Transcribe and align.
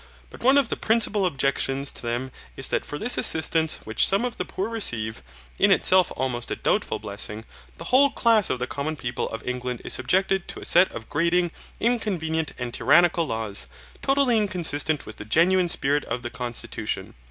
But 0.31 0.41
one 0.41 0.57
of 0.57 0.69
the 0.69 0.75
principal 0.75 1.27
objections 1.27 1.91
to 1.91 2.01
them 2.01 2.31
is 2.57 2.69
that 2.69 2.87
for 2.87 2.97
this 2.97 3.19
assistance 3.19 3.81
which 3.83 4.07
some 4.07 4.25
of 4.25 4.37
the 4.37 4.45
poor 4.45 4.67
receive, 4.67 5.21
in 5.59 5.69
itself 5.71 6.11
almost 6.17 6.49
a 6.49 6.55
doubtful 6.55 6.97
blessing, 6.97 7.45
the 7.77 7.83
whole 7.83 8.09
class 8.09 8.49
of 8.49 8.57
the 8.57 8.65
common 8.65 8.95
people 8.95 9.29
of 9.29 9.47
England 9.47 9.81
is 9.85 9.93
subjected 9.93 10.47
to 10.47 10.59
a 10.59 10.65
set 10.65 10.91
of 10.91 11.07
grating, 11.07 11.51
inconvenient, 11.79 12.53
and 12.57 12.73
tyrannical 12.73 13.27
laws, 13.27 13.67
totally 14.01 14.39
inconsistent 14.39 15.05
with 15.05 15.17
the 15.17 15.23
genuine 15.23 15.69
spirit 15.69 16.03
of 16.05 16.23
the 16.23 16.31
constitution. 16.31 17.13